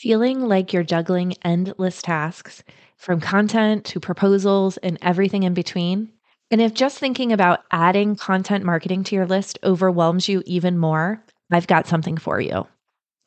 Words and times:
Feeling 0.00 0.42
like 0.42 0.72
you're 0.72 0.84
juggling 0.84 1.34
endless 1.42 2.00
tasks 2.02 2.62
from 2.98 3.20
content 3.20 3.84
to 3.86 3.98
proposals 3.98 4.76
and 4.76 4.96
everything 5.02 5.42
in 5.42 5.54
between? 5.54 6.12
And 6.52 6.60
if 6.60 6.72
just 6.72 7.00
thinking 7.00 7.32
about 7.32 7.64
adding 7.72 8.14
content 8.14 8.64
marketing 8.64 9.02
to 9.02 9.16
your 9.16 9.26
list 9.26 9.58
overwhelms 9.64 10.28
you 10.28 10.44
even 10.46 10.78
more, 10.78 11.20
I've 11.50 11.66
got 11.66 11.88
something 11.88 12.16
for 12.16 12.40
you. 12.40 12.64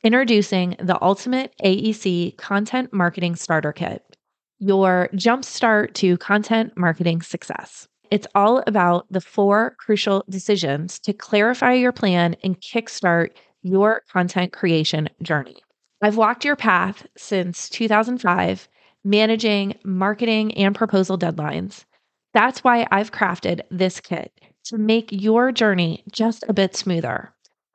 Introducing 0.02 0.78
the 0.80 0.98
Ultimate 1.04 1.54
AEC 1.62 2.38
Content 2.38 2.94
Marketing 2.94 3.36
Starter 3.36 3.74
Kit, 3.74 4.16
your 4.60 5.10
jumpstart 5.14 5.94
to 5.96 6.16
content 6.20 6.72
marketing 6.78 7.22
success. 7.22 7.90
It's 8.12 8.28
all 8.34 8.64
about 8.66 9.12
the 9.12 9.20
four 9.20 9.76
crucial 9.78 10.24
decisions 10.30 11.00
to 11.00 11.12
clarify 11.12 11.74
your 11.74 11.92
plan 11.92 12.38
and 12.46 12.62
kickstart 12.62 13.32
your 13.62 14.04
content 14.10 14.54
creation 14.54 15.10
journey. 15.22 15.58
I've 16.02 16.18
walked 16.18 16.44
your 16.44 16.56
path 16.56 17.06
since 17.16 17.70
2005, 17.70 18.68
managing 19.04 19.78
marketing 19.84 20.52
and 20.56 20.74
proposal 20.74 21.18
deadlines. 21.18 21.86
That's 22.34 22.64
why 22.64 22.88
I've 22.92 23.12
crafted 23.12 23.62
this 23.70 24.00
kit 24.00 24.32
to 24.66 24.78
make 24.78 25.12
your 25.12 25.52
journey 25.52 26.04
just 26.12 26.44
a 26.48 26.54
bit 26.54 26.76
smoother. 26.76 27.34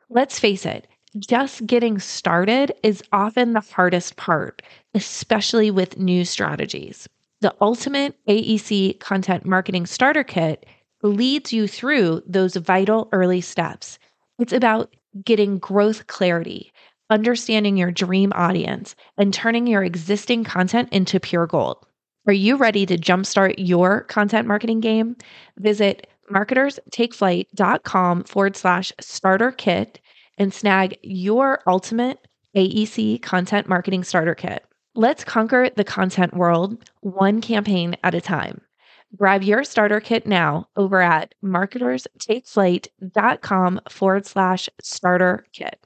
Let's 0.08 0.38
face 0.40 0.66
it, 0.66 0.88
just 1.18 1.66
getting 1.66 1.98
started 1.98 2.72
is 2.82 3.02
often 3.12 3.52
the 3.52 3.60
hardest 3.60 4.16
part, 4.16 4.60
especially 4.94 5.70
with 5.70 5.98
new 5.98 6.24
strategies. 6.24 7.08
The 7.42 7.54
Ultimate 7.60 8.16
AEC 8.26 8.98
Content 8.98 9.44
Marketing 9.44 9.86
Starter 9.86 10.24
Kit 10.24 10.66
leads 11.02 11.52
you 11.52 11.68
through 11.68 12.22
those 12.26 12.56
vital 12.56 13.08
early 13.12 13.40
steps. 13.40 13.98
It's 14.38 14.52
about 14.52 14.94
getting 15.24 15.58
growth 15.58 16.06
clarity, 16.06 16.72
understanding 17.10 17.76
your 17.76 17.90
dream 17.90 18.32
audience, 18.34 18.94
and 19.16 19.32
turning 19.32 19.66
your 19.66 19.82
existing 19.82 20.44
content 20.44 20.88
into 20.92 21.20
pure 21.20 21.46
gold. 21.46 21.86
Are 22.26 22.32
you 22.32 22.56
ready 22.56 22.86
to 22.86 22.98
jumpstart 22.98 23.54
your 23.58 24.02
content 24.02 24.48
marketing 24.48 24.80
game? 24.80 25.16
Visit 25.58 26.08
marketerstakeflight.com 26.32 28.24
forward 28.24 28.56
slash 28.56 28.92
starter 29.00 29.52
kit 29.52 30.00
and 30.38 30.52
snag 30.52 30.98
your 31.02 31.62
ultimate 31.66 32.18
AEC 32.56 33.22
content 33.22 33.68
marketing 33.68 34.02
starter 34.02 34.34
kit. 34.34 34.64
Let's 34.94 35.24
conquer 35.24 35.70
the 35.70 35.84
content 35.84 36.34
world 36.34 36.90
one 37.00 37.40
campaign 37.40 37.96
at 38.02 38.14
a 38.14 38.20
time. 38.20 38.60
Grab 39.14 39.44
your 39.44 39.62
starter 39.62 40.00
kit 40.00 40.26
now 40.26 40.66
over 40.76 41.00
at 41.00 41.32
marketerstakeflight.com 41.44 43.80
forward 43.88 44.26
slash 44.26 44.68
starter 44.82 45.46
kit. 45.52 45.85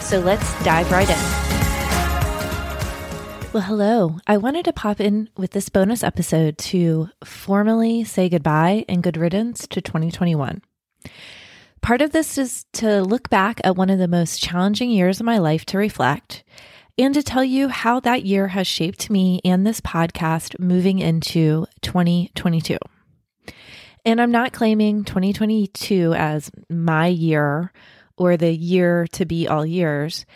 So 0.00 0.18
let's 0.20 0.64
dive 0.64 0.90
right 0.90 1.08
in. 1.08 1.50
Well, 3.52 3.62
hello. 3.64 4.18
I 4.26 4.36
wanted 4.36 4.64
to 4.66 4.72
pop 4.72 5.00
in 5.00 5.28
with 5.36 5.50
this 5.50 5.68
bonus 5.68 6.04
episode 6.04 6.56
to 6.58 7.08
formally 7.24 8.04
say 8.04 8.28
goodbye 8.28 8.84
and 8.88 9.02
good 9.02 9.16
riddance 9.16 9.66
to 9.68 9.80
2021. 9.80 10.62
Part 11.80 12.02
of 12.02 12.12
this 12.12 12.38
is 12.38 12.64
to 12.74 13.02
look 13.02 13.30
back 13.30 13.60
at 13.64 13.74
one 13.74 13.90
of 13.90 13.98
the 13.98 14.06
most 14.06 14.40
challenging 14.40 14.90
years 14.90 15.18
of 15.18 15.26
my 15.26 15.38
life 15.38 15.64
to 15.66 15.78
reflect 15.78 16.44
and 16.98 17.14
to 17.14 17.22
tell 17.22 17.42
you 17.42 17.68
how 17.68 17.98
that 18.00 18.24
year 18.24 18.48
has 18.48 18.66
shaped 18.66 19.10
me 19.10 19.40
and 19.44 19.66
this 19.66 19.80
podcast 19.80 20.58
moving 20.60 20.98
into 20.98 21.66
2022. 21.82 22.76
And 24.04 24.20
I'm 24.20 24.30
not 24.30 24.52
claiming 24.52 25.04
2022 25.04 26.14
as 26.14 26.50
my 26.68 27.06
year 27.06 27.72
or 28.20 28.36
the 28.36 28.52
year 28.52 29.06
to 29.12 29.24
be 29.24 29.48
all 29.48 29.64
years. 29.64 30.26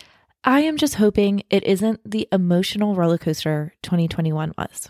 I 0.43 0.61
am 0.61 0.75
just 0.75 0.95
hoping 0.95 1.43
it 1.51 1.63
isn't 1.63 2.01
the 2.03 2.27
emotional 2.31 2.95
roller 2.95 3.19
coaster 3.19 3.73
2021 3.83 4.53
was. 4.57 4.89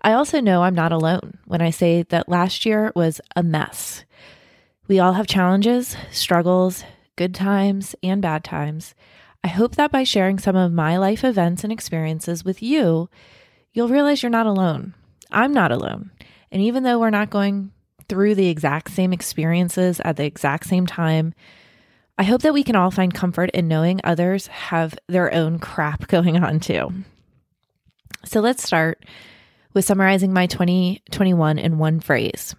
I 0.00 0.14
also 0.14 0.40
know 0.40 0.62
I'm 0.62 0.74
not 0.74 0.92
alone 0.92 1.40
when 1.44 1.60
I 1.60 1.68
say 1.68 2.02
that 2.04 2.26
last 2.26 2.64
year 2.64 2.90
was 2.96 3.20
a 3.36 3.42
mess. 3.42 4.06
We 4.88 4.98
all 4.98 5.12
have 5.12 5.26
challenges, 5.26 5.94
struggles, 6.10 6.84
good 7.16 7.34
times, 7.34 7.94
and 8.02 8.22
bad 8.22 8.44
times. 8.44 8.94
I 9.42 9.48
hope 9.48 9.76
that 9.76 9.92
by 9.92 10.04
sharing 10.04 10.38
some 10.38 10.56
of 10.56 10.72
my 10.72 10.96
life 10.96 11.22
events 11.22 11.64
and 11.64 11.72
experiences 11.72 12.46
with 12.46 12.62
you, 12.62 13.10
you'll 13.74 13.88
realize 13.88 14.22
you're 14.22 14.30
not 14.30 14.46
alone. 14.46 14.94
I'm 15.30 15.52
not 15.52 15.70
alone. 15.70 16.12
And 16.50 16.62
even 16.62 16.82
though 16.82 16.98
we're 16.98 17.10
not 17.10 17.28
going 17.28 17.72
through 18.08 18.36
the 18.36 18.48
exact 18.48 18.90
same 18.90 19.12
experiences 19.12 20.00
at 20.00 20.16
the 20.16 20.24
exact 20.24 20.66
same 20.66 20.86
time, 20.86 21.34
I 22.16 22.22
hope 22.22 22.42
that 22.42 22.54
we 22.54 22.62
can 22.62 22.76
all 22.76 22.92
find 22.92 23.12
comfort 23.12 23.50
in 23.50 23.66
knowing 23.66 24.00
others 24.04 24.46
have 24.46 24.96
their 25.08 25.32
own 25.34 25.58
crap 25.58 26.06
going 26.08 26.36
on 26.36 26.60
too. 26.60 26.92
So 28.24 28.40
let's 28.40 28.62
start 28.62 29.04
with 29.74 29.84
summarizing 29.84 30.32
my 30.32 30.46
2021 30.46 31.58
in 31.58 31.78
one 31.78 32.00
phrase 32.00 32.54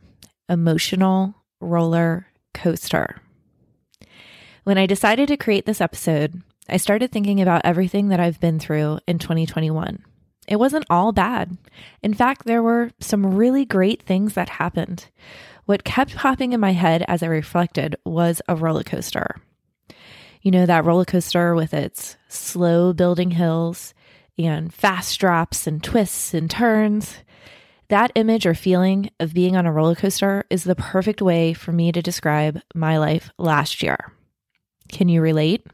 emotional 0.50 1.34
roller 1.60 2.28
coaster. 2.54 3.22
When 4.64 4.78
I 4.78 4.86
decided 4.86 5.28
to 5.30 5.38
create 5.38 5.66
this 5.66 5.82
episode, 5.82 6.42
I 6.68 6.78
started 6.78 7.12
thinking 7.12 7.42
about 7.42 7.62
everything 7.64 8.10
that 8.10 8.20
I've 8.20 8.40
been 8.40 8.60
through 8.60 9.00
in 9.08 9.20
2021. 9.20 10.04
It 10.48 10.58
wasn't 10.58 10.86
all 10.90 11.12
bad. 11.12 11.58
In 12.04 12.14
fact, 12.14 12.46
there 12.46 12.62
were 12.62 12.92
some 13.00 13.36
really 13.36 13.66
great 13.66 14.04
things 14.04 14.34
that 14.34 14.50
happened. 14.50 15.08
What 15.66 15.84
kept 15.84 16.16
popping 16.16 16.54
in 16.54 16.60
my 16.60 16.74
head 16.74 17.04
as 17.08 17.24
I 17.24 17.28
reflected 17.28 17.96
was 18.06 18.42
a 18.48 18.56
roller 18.56 18.84
coaster. 18.84 19.38
You 20.46 20.52
know, 20.52 20.68
that 20.68 20.86
roller 20.86 21.06
coaster 21.06 21.56
with 21.56 21.74
its 21.74 22.18
slow 22.28 22.94
building 22.94 23.32
hills 23.32 23.96
and 24.38 24.72
fast 24.72 25.20
drops 25.20 25.66
and 25.66 25.84
twists 25.84 26.36
and 26.36 26.48
turns. 26.48 27.18
That 27.88 28.12
image 28.14 28.46
or 28.46 28.54
feeling 28.54 29.10
of 29.20 29.34
being 29.34 29.56
on 29.56 29.66
a 29.66 29.72
roller 29.72 29.96
coaster 29.96 30.46
is 30.52 30.64
the 30.64 30.76
perfect 30.76 31.20
way 31.20 31.54
for 31.54 31.72
me 31.72 31.92
to 31.92 32.00
describe 32.00 32.62
my 32.76 33.00
life 33.00 33.32
last 33.40 33.82
year. 33.82 34.14
Can 34.88 35.10
you 35.10 35.20
relate? 35.20 35.66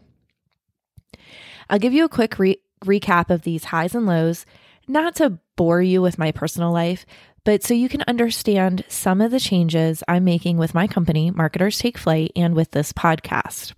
I'll 1.69 1.77
give 1.77 1.91
you 1.91 2.05
a 2.05 2.09
quick 2.09 2.39
re- 2.39 2.61
recap 2.85 3.29
of 3.29 3.41
these 3.41 3.65
highs 3.65 3.93
and 3.93 4.05
lows, 4.05 4.45
not 4.87 5.15
to 5.15 5.37
bore 5.57 5.81
you 5.81 6.01
with 6.01 6.17
my 6.17 6.31
personal 6.31 6.71
life, 6.71 7.05
but 7.43 7.61
so 7.61 7.73
you 7.73 7.89
can 7.89 8.05
understand 8.07 8.85
some 8.87 9.19
of 9.19 9.31
the 9.31 9.39
changes 9.41 10.01
I'm 10.07 10.23
making 10.23 10.55
with 10.55 10.73
my 10.73 10.87
company, 10.87 11.29
Marketers 11.29 11.77
Take 11.77 11.97
Flight, 11.97 12.31
and 12.37 12.55
with 12.55 12.71
this 12.71 12.93
podcast. 12.93 13.73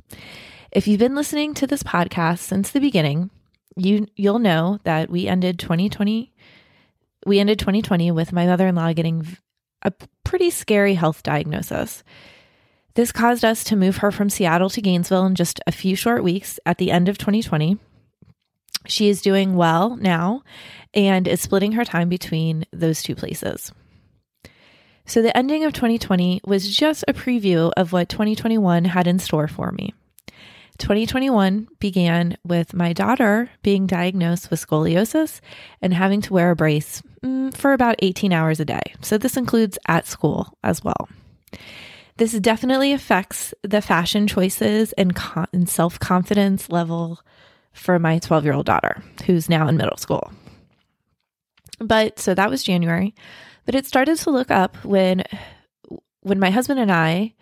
If 0.74 0.88
you've 0.88 1.00
been 1.00 1.14
listening 1.14 1.54
to 1.56 1.68
this 1.68 1.84
podcast 1.84 2.40
since 2.40 2.72
the 2.72 2.80
beginning, 2.80 3.30
you 3.76 4.08
you'll 4.16 4.40
know 4.40 4.80
that 4.86 5.08
we 5.08 5.28
ended 5.28 5.60
2020 5.60 6.34
we 7.26 7.40
ended 7.40 7.60
2020 7.60 8.12
with 8.12 8.34
my 8.34 8.48
mother-in-law 8.48 8.94
getting 8.94 9.38
a 9.84 9.94
pretty 10.24 10.50
scary 10.50 10.96
health 10.96 11.24
diagnosis. 11.24 12.04
This 12.96 13.12
caused 13.12 13.46
us 13.46 13.64
to 13.66 13.76
move 13.76 13.98
her 13.98 14.12
from 14.12 14.30
Seattle 14.30 14.70
to 14.72 14.82
Gainesville 14.82 15.28
in 15.28 15.36
just 15.36 15.60
a 15.66 15.72
few 15.72 15.96
short 15.96 16.24
weeks 16.24 16.60
at 16.66 16.80
the 16.80 16.92
end 16.92 17.08
of 17.08 17.18
2020. 17.18 17.78
She 18.88 19.10
is 19.10 19.22
doing 19.22 19.56
well 19.56 19.96
now 19.96 20.44
and 20.94 21.28
is 21.28 21.40
splitting 21.40 21.74
her 21.74 21.86
time 21.86 22.10
between 22.10 22.66
those 22.74 23.02
two 23.02 23.16
places. 23.16 23.72
So, 25.06 25.22
the 25.22 25.36
ending 25.38 25.66
of 25.66 25.74
2020 25.74 26.42
was 26.46 26.76
just 26.76 27.04
a 27.08 27.14
preview 27.14 27.72
of 27.78 27.92
what 27.92 28.10
2021 28.10 28.86
had 28.86 29.08
in 29.08 29.20
store 29.20 29.48
for 29.48 29.72
me. 29.72 29.94
2021 30.78 31.68
began 31.80 32.38
with 32.44 32.74
my 32.74 32.94
daughter 32.94 33.50
being 33.62 33.88
diagnosed 33.88 34.50
with 34.50 34.66
scoliosis 34.66 35.40
and 35.82 35.94
having 35.94 36.22
to 36.22 36.34
wear 36.34 36.52
a 36.52 36.56
brace 36.56 37.02
mm, 37.24 37.56
for 37.56 37.74
about 37.74 37.96
18 38.00 38.34
hours 38.34 38.60
a 38.60 38.66
day. 38.66 38.82
So, 39.02 39.18
this 39.18 39.38
includes 39.38 39.78
at 39.88 40.08
school 40.08 40.58
as 40.64 40.84
well. 40.84 41.10
This 42.18 42.34
definitely 42.34 42.94
affects 42.94 43.54
the 43.64 43.82
fashion 43.82 44.28
choices 44.28 44.94
and, 44.94 45.16
con- 45.16 45.48
and 45.52 45.68
self 45.68 46.00
confidence 46.00 46.70
level 46.70 47.20
for 47.74 47.98
my 47.98 48.20
12 48.20 48.44
year 48.44 48.54
old 48.54 48.66
daughter, 48.66 49.04
who's 49.26 49.50
now 49.50 49.68
in 49.68 49.78
middle 49.78 49.98
school. 49.98 50.32
But 51.80 52.20
so 52.20 52.34
that 52.34 52.50
was 52.50 52.64
January. 52.64 53.16
But 53.66 53.76
it 53.76 53.86
started 53.86 54.18
to 54.20 54.30
look 54.30 54.52
up 54.52 54.78
when 54.84 55.24
when 56.22 56.40
my 56.40 56.52
husband 56.52 56.80
and 56.80 56.92
I 56.92 57.34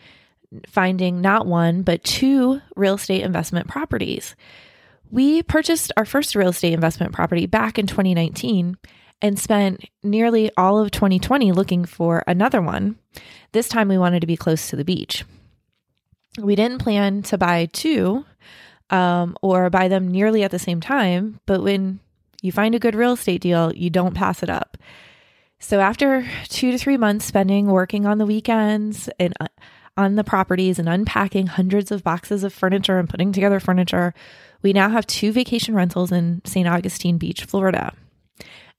finding 0.67 1.21
not 1.21 1.45
one, 1.45 1.81
but 1.81 2.03
two 2.03 2.61
real 2.75 2.95
estate 2.95 3.23
investment 3.23 3.67
properties. 3.67 4.35
We 5.09 5.43
purchased 5.43 5.91
our 5.97 6.05
first 6.05 6.35
real 6.35 6.49
estate 6.49 6.73
investment 6.73 7.13
property 7.13 7.45
back 7.45 7.77
in 7.77 7.87
2019 7.87 8.77
and 9.21 9.39
spent 9.39 9.85
nearly 10.03 10.51
all 10.57 10.79
of 10.79 10.91
2020 10.91 11.51
looking 11.51 11.85
for 11.85 12.23
another 12.27 12.61
one. 12.61 12.97
This 13.51 13.67
time 13.67 13.87
we 13.87 13.97
wanted 13.97 14.21
to 14.21 14.27
be 14.27 14.37
close 14.37 14.69
to 14.69 14.75
the 14.75 14.85
beach. 14.85 15.25
We 16.39 16.55
didn't 16.55 16.79
plan 16.79 17.23
to 17.23 17.37
buy 17.37 17.65
two 17.65 18.25
um, 18.89 19.37
or 19.41 19.69
buy 19.69 19.89
them 19.89 20.09
nearly 20.09 20.43
at 20.43 20.51
the 20.51 20.59
same 20.59 20.81
time, 20.81 21.39
but 21.45 21.61
when 21.61 21.99
you 22.41 22.51
find 22.51 22.73
a 22.73 22.79
good 22.79 22.95
real 22.95 23.13
estate 23.13 23.41
deal, 23.41 23.73
you 23.73 23.89
don't 23.89 24.15
pass 24.15 24.41
it 24.41 24.49
up. 24.49 24.77
So 25.59 25.79
after 25.79 26.27
two 26.49 26.71
to 26.71 26.77
three 26.77 26.97
months 26.97 27.25
spending 27.25 27.67
working 27.67 28.05
on 28.05 28.17
the 28.17 28.25
weekends 28.25 29.09
and 29.19 29.33
uh, 29.39 29.47
on 29.97 30.15
the 30.15 30.23
properties 30.23 30.79
and 30.79 30.87
unpacking 30.87 31.47
hundreds 31.47 31.91
of 31.91 32.03
boxes 32.03 32.43
of 32.43 32.53
furniture 32.53 32.97
and 32.97 33.09
putting 33.09 33.31
together 33.31 33.59
furniture, 33.59 34.13
we 34.61 34.73
now 34.73 34.89
have 34.89 35.07
two 35.07 35.31
vacation 35.31 35.75
rentals 35.75 36.11
in 36.11 36.41
St. 36.45 36.67
Augustine 36.67 37.17
Beach, 37.17 37.45
Florida. 37.45 37.93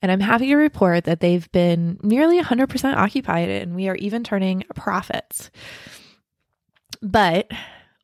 And 0.01 0.11
I'm 0.11 0.19
happy 0.19 0.47
to 0.47 0.55
report 0.55 1.05
that 1.05 1.19
they've 1.19 1.49
been 1.51 1.99
nearly 2.03 2.41
100% 2.41 2.95
occupied 2.95 3.49
and 3.49 3.75
we 3.75 3.87
are 3.87 3.95
even 3.95 4.23
turning 4.23 4.63
profits. 4.75 5.49
But 7.01 7.49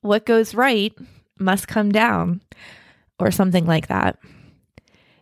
what 0.01 0.25
goes 0.25 0.55
right 0.55 0.93
must 1.37 1.67
come 1.67 1.91
down, 1.91 2.41
or 3.19 3.31
something 3.31 3.65
like 3.65 3.87
that. 3.87 4.17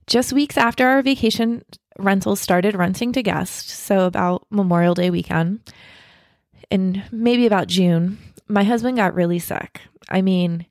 Just 0.06 0.34
weeks 0.34 0.58
after 0.58 0.88
our 0.88 1.02
vacation 1.02 1.64
rentals 2.00 2.40
started 2.40 2.76
renting 2.76 3.12
to 3.14 3.24
guests, 3.24 3.74
so 3.74 4.06
about 4.06 4.46
Memorial 4.50 4.94
Day 4.94 5.10
weekend, 5.10 5.60
in 6.70 7.04
maybe 7.12 7.46
about 7.46 7.68
June, 7.68 8.18
my 8.48 8.64
husband 8.64 8.98
got 8.98 9.16
really 9.16 9.40
sick. 9.40 9.82
I 10.10 10.22
mean, 10.22 10.66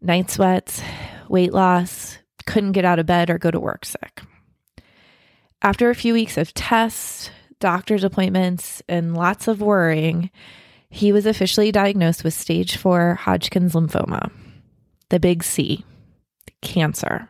night 0.00 0.30
sweats, 0.30 0.82
weight 1.28 1.52
loss, 1.52 2.18
couldn't 2.46 2.72
get 2.72 2.84
out 2.84 2.98
of 2.98 3.06
bed 3.06 3.30
or 3.30 3.38
go 3.38 3.50
to 3.50 3.60
work 3.60 3.84
sick. 3.84 4.22
After 5.62 5.90
a 5.90 5.94
few 5.94 6.12
weeks 6.14 6.36
of 6.36 6.54
tests, 6.54 7.30
doctor's 7.60 8.04
appointments, 8.04 8.82
and 8.88 9.14
lots 9.14 9.48
of 9.48 9.60
worrying, 9.60 10.30
he 10.88 11.12
was 11.12 11.26
officially 11.26 11.72
diagnosed 11.72 12.22
with 12.22 12.34
stage 12.34 12.76
four 12.76 13.14
Hodgkin's 13.14 13.72
lymphoma, 13.72 14.30
the 15.08 15.18
big 15.18 15.42
C, 15.42 15.84
cancer. 16.60 17.28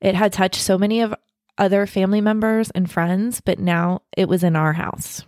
It 0.00 0.14
had 0.14 0.32
touched 0.32 0.60
so 0.60 0.76
many 0.76 1.00
of 1.00 1.14
other 1.56 1.86
family 1.86 2.20
members 2.20 2.70
and 2.70 2.90
friends, 2.90 3.40
but 3.40 3.58
now 3.58 4.02
it 4.16 4.28
was 4.28 4.42
in 4.42 4.56
our 4.56 4.72
house. 4.72 5.24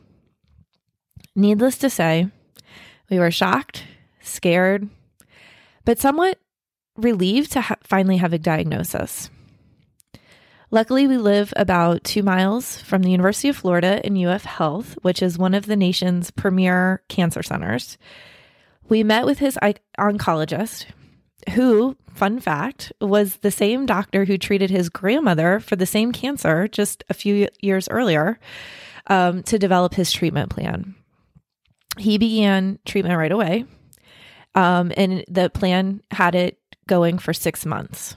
Needless 1.37 1.77
to 1.79 1.91
say, 1.91 2.31
we 3.11 3.19
were 3.19 3.31
shocked, 3.31 3.85
scared, 4.23 4.89
but 5.85 5.99
somewhat 5.99 6.39
relieved 6.97 7.53
to 7.53 7.61
ha- 7.61 7.77
finally 7.83 8.17
have 8.17 8.33
a 8.33 8.39
diagnosis. 8.39 9.29
Luckily, 10.71 11.07
we 11.07 11.19
live 11.19 11.53
about 11.55 12.03
two 12.05 12.23
miles 12.23 12.81
from 12.81 13.03
the 13.03 13.11
University 13.11 13.51
of 13.51 13.57
Florida 13.57 14.05
in 14.05 14.17
UF 14.17 14.45
Health, 14.45 14.97
which 15.03 15.23
is 15.23 15.39
one 15.39 15.53
of 15.53 15.67
the 15.67 15.77
nation's 15.77 16.31
premier 16.31 17.03
cancer 17.09 17.43
centers. 17.43 17.99
We 18.89 19.05
met 19.05 19.27
with 19.27 19.39
his 19.39 19.59
oncologist, 19.99 20.87
who, 21.53 21.99
fun 22.15 22.41
fact, 22.41 22.93
was 22.99 23.37
the 23.37 23.51
same 23.51 23.85
doctor 23.85 24.25
who 24.25 24.39
treated 24.39 24.71
his 24.71 24.89
grandmother 24.89 25.61
for 25.61 25.77
the 25.77 25.87
same 25.87 26.13
cancer 26.13 26.67
just 26.67 27.05
a 27.11 27.15
few 27.15 27.49
years 27.61 27.89
earlier 27.91 28.41
um, 29.09 29.43
to 29.45 29.59
develop 29.59 29.95
his 29.95 30.11
treatment 30.11 30.49
plan. 30.49 30.95
He 31.99 32.19
began 32.19 32.79
treatment 32.85 33.19
right 33.19 33.33
away, 33.33 33.65
um, 34.55 34.93
and 34.97 35.25
the 35.29 35.51
plan 35.51 36.03
had 36.11 36.35
it 36.35 36.59
going 36.87 37.19
for 37.19 37.33
six 37.33 37.67
months. 37.67 38.17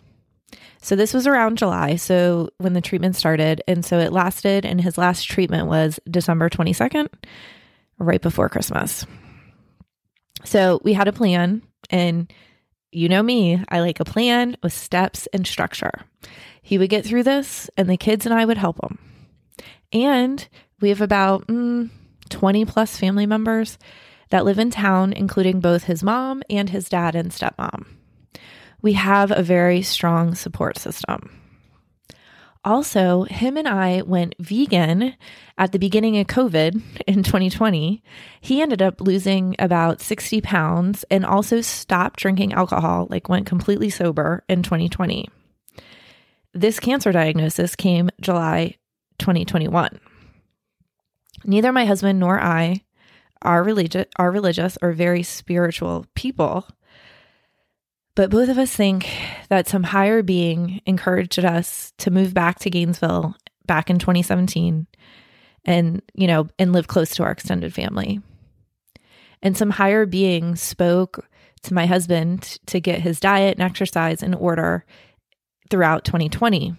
So 0.82 0.96
this 0.96 1.14
was 1.14 1.28
around 1.28 1.58
July, 1.58 1.98
so 1.98 2.50
when 2.58 2.74
the 2.74 2.82
treatment 2.82 3.16
started. 3.16 3.62
And 3.68 3.84
so 3.84 4.00
it 4.00 4.14
lasted, 4.14 4.66
and 4.66 4.80
his 4.80 4.98
last 4.98 5.24
treatment 5.26 5.68
was 5.68 6.00
December 6.10 6.50
22nd, 6.50 7.10
right 7.98 8.22
before 8.22 8.50
Christmas. 8.50 9.06
So 10.46 10.80
we 10.84 10.94
had 10.94 11.10
a 11.10 11.14
plan, 11.14 11.62
and 11.90 12.32
you 12.92 13.10
know 13.10 13.22
me, 13.22 13.62
I 13.68 13.82
like 13.82 14.00
a 14.00 14.06
plan 14.06 14.56
with 14.64 14.72
steps 14.72 15.28
and 15.34 15.46
structure. 15.46 15.92
He 16.62 16.78
would 16.78 16.90
get 16.90 17.06
through 17.06 17.24
this, 17.24 17.70
and 17.76 17.90
the 17.90 17.98
kids 17.98 18.26
and 18.26 18.34
I 18.34 18.46
would 18.46 18.58
help 18.58 18.82
him. 18.82 18.98
And 19.92 20.48
we 20.80 20.90
have 20.90 21.02
about 21.02 21.48
mm, 21.48 21.90
20 22.30 22.66
plus 22.66 22.98
family 22.98 23.26
members 23.26 23.78
that 24.30 24.46
live 24.46 24.60
in 24.60 24.72
town, 24.72 25.14
including 25.14 25.60
both 25.60 25.84
his 25.84 26.04
mom 26.04 26.44
and 26.50 26.70
his 26.70 26.90
dad 26.90 27.16
and 27.16 27.32
stepmom 27.32 27.86
we 28.82 28.94
have 28.94 29.32
a 29.32 29.44
very 29.44 29.82
strong 29.82 30.36
support 30.36 30.78
system. 30.78 31.32
Also, 32.66 33.24
him 33.24 33.56
and 33.56 33.68
I 33.68 34.02
went 34.02 34.36
vegan 34.40 35.16
at 35.58 35.72
the 35.72 35.80
beginning 35.80 36.18
of 36.18 36.28
COVID 36.28 36.82
in 37.08 37.24
2020. 37.24 38.04
He 38.42 38.62
ended 38.62 38.82
up 38.82 39.00
losing 39.00 39.56
about 39.60 40.02
60 40.02 40.42
pounds 40.42 41.06
and 41.10 41.26
also 41.26 41.62
stopped 41.62 42.20
drinking 42.20 42.54
alcohol, 42.54 43.08
like 43.10 43.30
went 43.30 43.46
completely 43.46 43.90
sober 43.90 44.44
in 44.50 44.64
2020. 44.64 45.30
This 46.54 46.80
cancer 46.80 47.12
diagnosis 47.12 47.76
came 47.76 48.10
July 48.20 48.76
2021. 49.20 50.00
Neither 51.44 51.72
my 51.72 51.86
husband 51.86 52.20
nor 52.20 52.40
I 52.40 52.84
are 53.42 53.64
religious 53.64 54.06
are 54.18 54.32
religious 54.32 54.78
or 54.82 54.92
very 54.92 55.24
spiritual 55.24 56.06
people. 56.14 56.68
But 58.16 58.30
both 58.30 58.50
of 58.50 58.58
us 58.58 58.76
think 58.76 59.10
that 59.48 59.68
some 59.68 59.84
higher 59.84 60.22
being 60.22 60.82
encouraged 60.86 61.40
us 61.40 61.94
to 62.00 62.12
move 62.12 62.34
back 62.34 62.60
to 62.60 62.70
Gainesville 62.70 63.36
back 63.66 63.90
in 63.90 63.98
2017 63.98 64.88
and, 65.64 66.02
you 66.14 66.28
know, 66.28 66.50
and 66.58 66.74
live 66.74 66.88
close 66.88 67.12
to 67.12 67.24
our 67.24 67.32
extended 67.32 67.74
family. 67.74 68.20
And 69.42 69.56
some 69.56 69.70
higher 69.70 70.06
being 70.06 70.58
spoke 70.58 71.26
to 71.64 71.74
my 71.74 71.86
husband 71.86 72.58
to 72.66 72.82
get 72.82 73.02
his 73.02 73.20
diet 73.20 73.58
and 73.58 73.64
exercise 73.64 74.22
in 74.22 74.34
order 74.34 74.86
throughout 75.70 76.04
2020. 76.04 76.76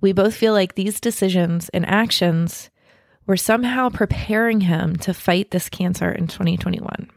We 0.00 0.12
both 0.12 0.34
feel 0.34 0.52
like 0.52 0.74
these 0.74 1.00
decisions 1.00 1.68
and 1.70 1.84
actions 1.84 2.70
were 3.26 3.36
somehow 3.36 3.88
preparing 3.88 4.62
him 4.62 4.96
to 4.96 5.14
fight 5.14 5.50
this 5.50 5.68
cancer 5.68 6.10
in 6.10 6.26
2021. 6.26 7.10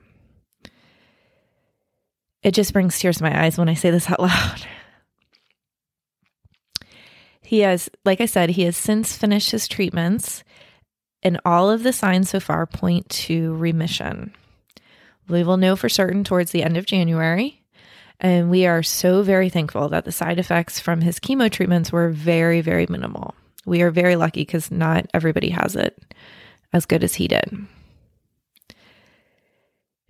It 2.41 2.51
just 2.53 2.73
brings 2.73 2.97
tears 2.97 3.17
to 3.17 3.23
my 3.23 3.43
eyes 3.43 3.57
when 3.57 3.69
I 3.69 3.73
say 3.73 3.91
this 3.91 4.09
out 4.09 4.19
loud. 4.19 4.65
He 7.41 7.59
has, 7.59 7.89
like 8.05 8.21
I 8.21 8.25
said, 8.25 8.51
he 8.51 8.63
has 8.63 8.77
since 8.77 9.17
finished 9.17 9.51
his 9.51 9.67
treatments, 9.67 10.43
and 11.23 11.39
all 11.43 11.69
of 11.69 11.83
the 11.83 11.91
signs 11.91 12.29
so 12.29 12.39
far 12.39 12.65
point 12.65 13.09
to 13.09 13.55
remission. 13.55 14.33
We 15.27 15.43
will 15.43 15.57
know 15.57 15.75
for 15.75 15.89
certain 15.89 16.23
towards 16.23 16.51
the 16.51 16.63
end 16.63 16.77
of 16.77 16.85
January. 16.85 17.61
And 18.19 18.49
we 18.49 18.65
are 18.65 18.83
so 18.83 19.21
very 19.21 19.49
thankful 19.49 19.87
that 19.89 20.03
the 20.03 20.11
side 20.11 20.39
effects 20.39 20.79
from 20.79 21.01
his 21.01 21.19
chemo 21.19 21.49
treatments 21.49 21.91
were 21.91 22.09
very, 22.09 22.59
very 22.59 22.85
minimal. 22.89 23.33
We 23.69 23.83
are 23.83 23.91
very 23.91 24.15
lucky 24.15 24.41
because 24.41 24.71
not 24.71 25.05
everybody 25.13 25.49
has 25.49 25.75
it 25.75 26.15
as 26.73 26.85
good 26.85 27.03
as 27.03 27.15
he 27.15 27.27
did. 27.27 27.67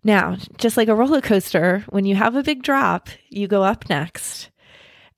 Now, 0.03 0.37
just 0.57 0.77
like 0.77 0.87
a 0.87 0.95
roller 0.95 1.21
coaster, 1.21 1.83
when 1.89 2.05
you 2.05 2.15
have 2.15 2.35
a 2.35 2.43
big 2.43 2.63
drop, 2.63 3.09
you 3.29 3.47
go 3.47 3.63
up 3.63 3.89
next. 3.89 4.49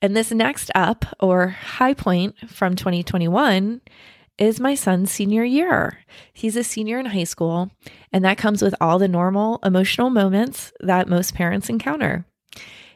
And 0.01 0.17
this 0.17 0.31
next 0.31 0.71
up 0.73 1.05
or 1.19 1.49
high 1.49 1.93
point 1.93 2.35
from 2.49 2.75
2021 2.75 3.81
is 4.39 4.59
my 4.59 4.73
son's 4.73 5.11
senior 5.11 5.43
year. 5.43 5.99
He's 6.33 6.55
a 6.55 6.63
senior 6.63 6.97
in 6.97 7.05
high 7.05 7.25
school, 7.25 7.69
and 8.11 8.25
that 8.25 8.39
comes 8.39 8.63
with 8.63 8.73
all 8.81 8.97
the 8.97 9.07
normal 9.07 9.59
emotional 9.63 10.09
moments 10.09 10.73
that 10.79 11.07
most 11.07 11.35
parents 11.35 11.69
encounter. 11.69 12.25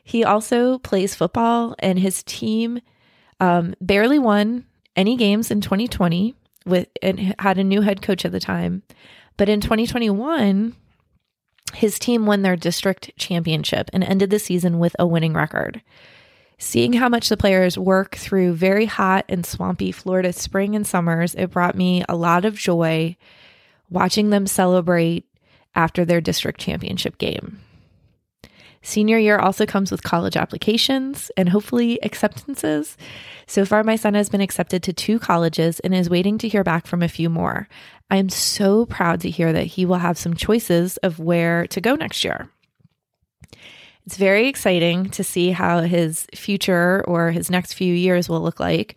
He 0.04 0.24
also 0.24 0.80
plays 0.80 1.14
football, 1.14 1.76
and 1.78 2.00
his 2.00 2.24
team 2.24 2.80
um, 3.40 3.76
barely 3.80 4.18
won 4.18 4.66
any 4.96 5.16
games 5.16 5.52
in 5.52 5.62
2020 5.62 6.36
with 6.66 6.88
and 7.02 7.36
had 7.40 7.58
a 7.58 7.64
new 7.64 7.82
head 7.82 8.02
coach 8.02 8.26
at 8.26 8.32
the 8.32 8.40
time. 8.40 8.84
But 9.38 9.50
in 9.50 9.62
2021, 9.62 10.76
his 11.74 12.00
team 12.00 12.26
won 12.26 12.42
their 12.42 12.56
district 12.56 13.12
championship 13.18 13.90
and 13.94 14.04
ended 14.04 14.30
the 14.30 14.40
season 14.40 14.80
with 14.80 14.96
a 14.98 15.06
winning 15.06 15.34
record. 15.34 15.82
Seeing 16.58 16.94
how 16.94 17.10
much 17.10 17.28
the 17.28 17.36
players 17.36 17.78
work 17.78 18.16
through 18.16 18.54
very 18.54 18.86
hot 18.86 19.26
and 19.28 19.46
swampy 19.46 19.92
Florida 19.92 20.32
spring 20.32 20.76
and 20.76 20.88
summers, 20.88 21.36
it 21.36 21.52
brought 21.52 21.76
me 21.76 22.04
a 22.08 22.16
lot 22.16 22.46
of 22.46 22.56
joy 22.56 23.18
watching 23.90 24.30
them 24.30 24.48
celebrate 24.48 25.26
after 25.76 26.06
their 26.06 26.22
district 26.22 26.60
championship 26.60 27.18
game. 27.18 27.60
Senior 28.86 29.18
year 29.18 29.40
also 29.40 29.66
comes 29.66 29.90
with 29.90 30.04
college 30.04 30.38
applications 30.38 31.32
and 31.36 31.50
hopefully 31.50 32.00
acceptances. 32.04 32.98
So 33.48 33.66
far, 33.66 33.84
my 33.84 33.96
son 33.96 34.14
has 34.14 34.30
been 34.30 34.42
accepted 34.42 34.84
to 34.84 34.94
two 34.94 35.18
colleges 35.18 35.80
and 35.80 35.92
is 35.92 36.08
waiting 36.08 36.38
to 36.38 36.48
hear 36.48 36.64
back 36.64 36.86
from 36.86 37.02
a 37.02 37.08
few 37.08 37.28
more. 37.28 37.68
I 38.12 38.18
am 38.18 38.30
so 38.30 38.86
proud 38.86 39.22
to 39.22 39.30
hear 39.32 39.52
that 39.54 39.66
he 39.66 39.88
will 39.88 39.98
have 39.98 40.20
some 40.20 40.36
choices 40.36 40.98
of 40.98 41.18
where 41.18 41.66
to 41.68 41.82
go 41.82 41.96
next 41.96 42.24
year. 42.24 42.48
It's 44.06 44.18
very 44.18 44.48
exciting 44.48 45.10
to 45.10 45.24
see 45.24 45.50
how 45.50 45.82
his 45.82 46.28
future 46.36 47.04
or 47.08 47.32
his 47.32 47.50
next 47.50 47.74
few 47.74 47.92
years 47.92 48.30
will 48.30 48.42
look 48.42 48.60
like. 48.60 48.96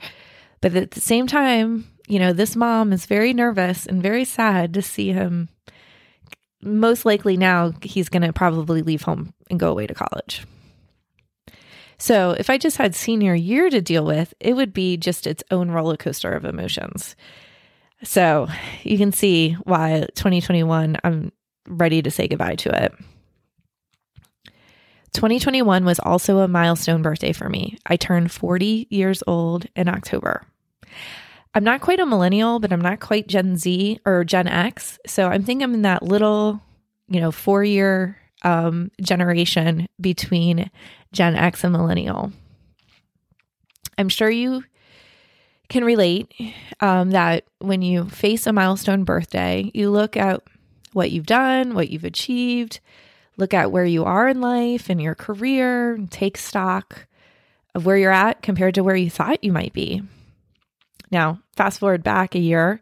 But 0.61 0.77
at 0.77 0.91
the 0.91 1.01
same 1.01 1.27
time, 1.27 1.91
you 2.07 2.19
know, 2.19 2.35
this 2.35 2.55
mom 2.55 2.93
is 2.93 3.07
very 3.07 3.33
nervous 3.33 3.87
and 3.87 4.03
very 4.03 4.27
sad 4.27 4.75
to 4.75 4.83
see 4.83 5.13
him. 5.13 5.49
Most 6.61 7.07
likely 7.07 7.39
now, 7.39 7.73
he's 7.81 8.11
going 8.11 8.23
to 8.23 8.35
probably 8.35 8.83
leave 8.83 9.03
home 9.03 9.33
and 9.51 9.61
go 9.61 9.71
away 9.71 9.87
to 9.87 9.95
college. 9.95 10.47
So, 12.01 12.31
if 12.31 12.49
I 12.49 12.59
just 12.59 12.77
had 12.77 12.95
senior 12.95 13.35
year 13.35 13.71
to 13.71 13.81
deal 13.81 14.05
with, 14.05 14.33
it 14.39 14.55
would 14.55 14.73
be 14.73 14.97
just 14.97 15.27
its 15.27 15.43
own 15.51 15.71
roller 15.71 15.97
coaster 15.97 16.33
of 16.33 16.45
emotions. 16.45 17.17
So, 18.05 18.47
you 18.85 18.97
can 18.99 19.11
see 19.11 19.55
why 19.65 20.07
2021, 20.15 20.97
I'm 21.03 21.33
ready 21.67 22.01
to 22.03 22.11
say 22.11 22.29
goodbye 22.29 22.55
to 22.57 22.85
it. 22.85 22.95
2021 25.13 25.85
was 25.85 25.99
also 25.99 26.39
a 26.39 26.49
milestone 26.49 27.03
birthday 27.03 27.33
for 27.33 27.49
me. 27.49 27.79
I 27.87 27.97
turned 27.97 28.31
40 28.31 28.87
years 28.91 29.23
old 29.27 29.67
in 29.75 29.89
October. 29.89 30.43
I'm 31.55 31.65
not 31.65 31.81
quite 31.81 31.99
a 31.99 32.07
millennial, 32.07 32.61
but 32.61 32.73
I'm 32.73 32.81
not 32.81 33.01
quite 33.01 33.27
Gen 33.27 33.57
Z 33.57 33.99
or 34.05 34.25
Gen 34.25 34.47
X. 34.47 34.99
So 35.07 35.27
I'm 35.27 35.43
thinking 35.43 35.65
I'm 35.65 35.75
in 35.75 35.83
that 35.83 36.03
little, 36.03 36.61
you 37.09 37.21
know, 37.21 37.33
four 37.33 37.65
year 37.65 38.17
um, 38.43 38.91
generation 39.01 39.89
between 40.01 40.71
Gen 41.13 41.35
X 41.35 41.65
and 41.65 41.73
millennial. 41.73 42.33
I'm 43.97 44.09
sure 44.09 44.31
you 44.31 44.65
can 45.69 45.85
relate 45.85 46.33
um, 46.81 47.11
that 47.11 47.45
when 47.59 47.83
you 47.83 48.09
face 48.09 48.47
a 48.47 48.53
milestone 48.53 49.05
birthday, 49.05 49.71
you 49.75 49.91
look 49.91 50.17
at 50.17 50.43
what 50.93 51.11
you've 51.11 51.27
done, 51.27 51.75
what 51.75 51.91
you've 51.91 52.05
achieved, 52.05 52.81
look 53.37 53.53
at 53.53 53.71
where 53.71 53.85
you 53.85 54.05
are 54.05 54.29
in 54.29 54.41
life 54.41 54.89
and 54.89 55.01
your 55.01 55.15
career, 55.15 55.99
take 56.11 56.37
stock 56.37 57.07
of 57.75 57.85
where 57.85 57.97
you're 57.97 58.11
at 58.11 58.43
compared 58.43 58.75
to 58.75 58.83
where 58.83 58.97
you 58.97 59.11
thought 59.11 59.45
you 59.45 59.53
might 59.53 59.73
be. 59.73 60.03
Now, 61.11 61.41
fast 61.57 61.81
forward 61.81 62.03
back 62.03 62.35
a 62.35 62.41
year, 62.41 62.81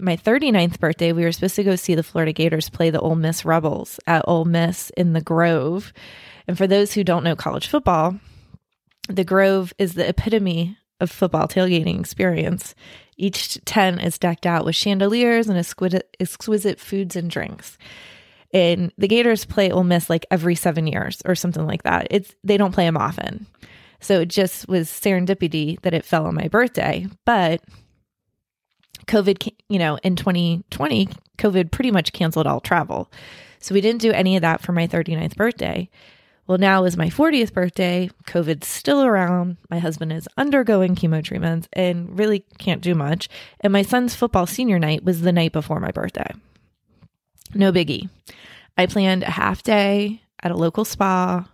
my 0.00 0.16
39th 0.16 0.80
birthday, 0.80 1.12
we 1.12 1.24
were 1.24 1.32
supposed 1.32 1.56
to 1.56 1.64
go 1.64 1.76
see 1.76 1.94
the 1.94 2.02
Florida 2.02 2.32
Gators 2.32 2.68
play 2.68 2.90
the 2.90 3.00
Ole 3.00 3.16
Miss 3.16 3.44
Rebels 3.44 4.00
at 4.06 4.24
Ole 4.26 4.44
Miss 4.44 4.90
in 4.96 5.12
the 5.12 5.20
Grove. 5.20 5.92
And 6.48 6.56
for 6.56 6.66
those 6.66 6.92
who 6.92 7.04
don't 7.04 7.24
know 7.24 7.36
college 7.36 7.68
football, 7.68 8.18
the 9.08 9.24
Grove 9.24 9.72
is 9.78 9.94
the 9.94 10.08
epitome 10.08 10.76
of 11.00 11.10
football 11.10 11.48
tailgating 11.48 12.00
experience. 12.00 12.74
Each 13.16 13.62
tent 13.64 14.02
is 14.02 14.18
decked 14.18 14.46
out 14.46 14.64
with 14.64 14.74
chandeliers 14.74 15.48
and 15.48 15.58
exquisite, 15.58 16.80
foods 16.80 17.16
and 17.16 17.30
drinks. 17.30 17.78
And 18.52 18.92
the 18.98 19.08
Gators 19.08 19.44
play 19.44 19.70
Ole 19.70 19.84
Miss 19.84 20.10
like 20.10 20.26
every 20.30 20.54
seven 20.54 20.86
years 20.86 21.22
or 21.24 21.34
something 21.34 21.66
like 21.66 21.84
that. 21.84 22.08
It's 22.10 22.34
they 22.42 22.56
don't 22.56 22.74
play 22.74 22.84
them 22.84 22.96
often. 22.96 23.46
So 24.00 24.20
it 24.20 24.28
just 24.28 24.68
was 24.68 24.88
serendipity 24.88 25.80
that 25.82 25.94
it 25.94 26.04
fell 26.04 26.26
on 26.26 26.34
my 26.34 26.48
birthday. 26.48 27.06
But 27.26 27.62
COVID, 29.06 29.52
you 29.68 29.78
know, 29.78 29.98
in 30.02 30.16
2020, 30.16 31.08
COVID 31.38 31.70
pretty 31.70 31.90
much 31.90 32.12
canceled 32.12 32.46
all 32.46 32.60
travel. 32.60 33.10
So 33.58 33.74
we 33.74 33.80
didn't 33.80 34.00
do 34.00 34.12
any 34.12 34.36
of 34.36 34.42
that 34.42 34.62
for 34.62 34.72
my 34.72 34.86
39th 34.86 35.36
birthday. 35.36 35.90
Well, 36.46 36.58
now 36.58 36.84
is 36.84 36.96
my 36.96 37.08
40th 37.08 37.52
birthday. 37.52 38.10
COVID's 38.26 38.66
still 38.66 39.02
around. 39.02 39.56
My 39.70 39.78
husband 39.78 40.12
is 40.12 40.28
undergoing 40.36 40.96
chemo 40.96 41.22
treatments 41.22 41.68
and 41.72 42.18
really 42.18 42.40
can't 42.58 42.82
do 42.82 42.94
much. 42.94 43.28
And 43.60 43.72
my 43.72 43.82
son's 43.82 44.14
football 44.14 44.46
senior 44.46 44.78
night 44.78 45.04
was 45.04 45.20
the 45.20 45.32
night 45.32 45.52
before 45.52 45.78
my 45.78 45.92
birthday. 45.92 46.32
No 47.54 47.72
biggie. 47.72 48.08
I 48.76 48.86
planned 48.86 49.22
a 49.22 49.30
half 49.30 49.62
day 49.62 50.22
at 50.42 50.50
a 50.50 50.56
local 50.56 50.84
spa 50.84 51.46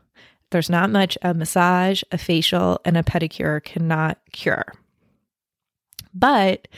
there's 0.51 0.71
not 0.71 0.91
much 0.91 1.19
a 1.23 1.35
massage, 1.35 2.03
a 2.13 2.19
facial, 2.19 2.81
and 2.85 2.97
a 2.97 3.03
pedicure 3.03 3.63
cannot 3.63 4.19
cure. 4.33 4.73
But 6.15 6.69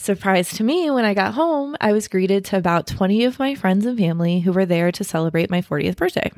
surprise 0.00 0.50
to 0.54 0.64
me, 0.64 0.90
when 0.90 1.04
I 1.04 1.14
got 1.14 1.34
home, 1.34 1.76
I 1.80 1.92
was 1.92 2.08
greeted 2.08 2.44
to 2.46 2.56
about 2.56 2.86
20 2.86 3.24
of 3.24 3.38
my 3.38 3.54
friends 3.54 3.86
and 3.86 3.98
family 3.98 4.40
who 4.40 4.52
were 4.52 4.66
there 4.66 4.90
to 4.92 5.04
celebrate 5.04 5.50
my 5.50 5.60
40th 5.60 5.96
birthday. 5.96 6.30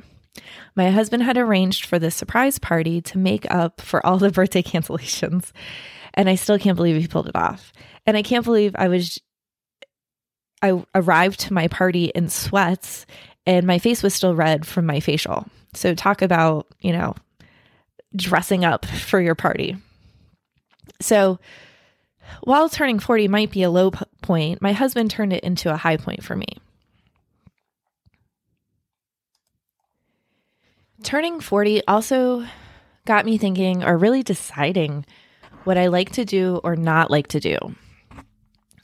My 0.75 0.91
husband 0.91 1.23
had 1.23 1.39
arranged 1.39 1.87
for 1.87 1.99
this 1.99 2.17
surprise 2.17 2.59
party 2.59 3.01
to 3.03 3.19
make 3.19 3.49
up 3.51 3.81
for 3.81 4.05
all 4.05 4.19
the 4.19 4.31
birthday 4.33 4.63
cancellations. 4.63 5.53
And 6.15 6.29
I 6.29 6.35
still 6.35 6.59
can't 6.59 6.77
believe 6.77 7.01
he 7.01 7.09
pulled 7.09 7.29
it 7.29 7.37
off. 7.37 7.73
And 8.07 8.17
I 8.17 8.23
can't 8.23 8.45
believe 8.45 8.75
I 8.77 8.89
was 8.89 9.21
I 10.63 10.85
arrived 10.95 11.41
to 11.41 11.53
my 11.53 11.67
party 11.67 12.07
in 12.15 12.29
sweats 12.29 13.05
and 13.47 13.67
my 13.67 13.79
face 13.79 14.03
was 14.03 14.15
still 14.15 14.35
red 14.35 14.65
from 14.65 14.87
my 14.87 15.01
facial. 15.01 15.47
So, 15.75 15.95
talk 15.95 16.23
about, 16.23 16.69
you 16.81 16.93
know, 16.93 17.15
dressing 18.15 18.65
up 18.65 18.85
for 18.85 19.21
your 19.21 19.35
party. 19.35 19.77
So, 21.01 21.41
while 22.43 22.69
turning 22.69 22.99
40 22.99 23.29
might 23.29 23.51
be 23.51 23.63
a 23.63 23.71
low 23.71 23.91
point, 24.23 24.63
my 24.63 24.73
husband 24.73 25.11
turned 25.11 25.33
it 25.33 25.45
into 25.45 25.73
a 25.73 25.77
high 25.77 25.97
point 25.97 26.23
for 26.23 26.37
me. 26.37 26.47
Turning 31.03 31.41
40 31.41 31.87
also 31.87 32.47
got 33.05 33.27
me 33.27 33.37
thinking 33.39 33.83
or 33.83 33.99
really 33.99 34.23
deciding 34.23 35.05
what 35.65 35.79
I 35.79 35.89
like 35.89 36.13
to 36.13 36.25
do 36.25 36.61
or 36.63 36.77
not 36.77 37.11
like 37.11 37.29
to 37.29 37.41
do. 37.41 37.59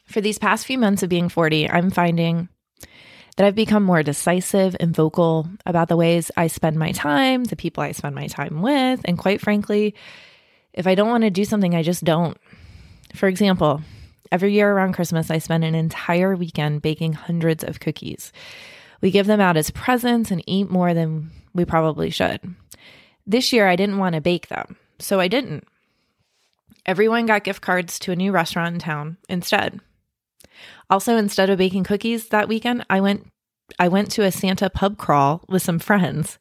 For 0.06 0.20
these 0.20 0.38
past 0.38 0.66
few 0.66 0.78
months 0.78 1.02
of 1.02 1.08
being 1.08 1.28
40, 1.28 1.70
I'm 1.70 1.90
finding 1.90 2.48
that 3.36 3.46
I've 3.46 3.54
become 3.54 3.84
more 3.84 4.02
decisive 4.02 4.76
and 4.80 4.94
vocal 4.94 5.48
about 5.64 5.88
the 5.88 5.96
ways 5.96 6.30
I 6.36 6.48
spend 6.48 6.76
my 6.76 6.90
time, 6.92 7.44
the 7.44 7.56
people 7.56 7.84
I 7.84 7.92
spend 7.92 8.14
my 8.14 8.26
time 8.26 8.62
with, 8.62 9.00
and 9.04 9.16
quite 9.16 9.40
frankly, 9.40 9.94
if 10.72 10.86
I 10.86 10.96
don't 10.96 11.08
want 11.08 11.22
to 11.22 11.30
do 11.30 11.44
something, 11.44 11.74
I 11.74 11.82
just 11.82 12.02
don't. 12.02 12.36
For 13.18 13.26
example, 13.26 13.82
every 14.30 14.52
year 14.52 14.70
around 14.70 14.92
Christmas, 14.92 15.28
I 15.28 15.38
spend 15.38 15.64
an 15.64 15.74
entire 15.74 16.36
weekend 16.36 16.82
baking 16.82 17.14
hundreds 17.14 17.64
of 17.64 17.80
cookies. 17.80 18.32
We 19.00 19.10
give 19.10 19.26
them 19.26 19.40
out 19.40 19.56
as 19.56 19.72
presents 19.72 20.30
and 20.30 20.40
eat 20.46 20.70
more 20.70 20.94
than 20.94 21.32
we 21.52 21.64
probably 21.64 22.10
should. 22.10 22.54
This 23.26 23.52
year, 23.52 23.66
I 23.66 23.74
didn't 23.74 23.98
want 23.98 24.14
to 24.14 24.20
bake 24.20 24.46
them, 24.46 24.76
so 25.00 25.18
I 25.18 25.26
didn't. 25.26 25.66
Everyone 26.86 27.26
got 27.26 27.42
gift 27.42 27.60
cards 27.60 27.98
to 27.98 28.12
a 28.12 28.16
new 28.16 28.30
restaurant 28.30 28.74
in 28.74 28.78
town 28.78 29.16
instead. 29.28 29.80
Also, 30.88 31.16
instead 31.16 31.50
of 31.50 31.58
baking 31.58 31.82
cookies 31.82 32.28
that 32.28 32.46
weekend, 32.46 32.86
I 32.88 33.00
went 33.00 33.26
I 33.80 33.88
went 33.88 34.12
to 34.12 34.22
a 34.22 34.30
Santa 34.30 34.70
pub 34.70 34.96
crawl 34.96 35.42
with 35.48 35.62
some 35.62 35.80
friends. 35.80 36.38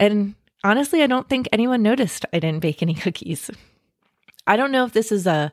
And 0.00 0.34
honestly, 0.64 1.04
I 1.04 1.06
don't 1.06 1.28
think 1.28 1.48
anyone 1.52 1.82
noticed 1.82 2.26
I 2.32 2.40
didn't 2.40 2.62
bake 2.62 2.82
any 2.82 2.94
cookies. 3.04 3.48
I 4.44 4.56
don't 4.56 4.72
know 4.72 4.84
if 4.84 4.92
this 4.92 5.12
is 5.12 5.28
a 5.28 5.52